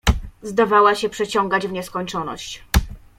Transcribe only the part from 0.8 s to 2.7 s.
się przeciągać w nieskończoność."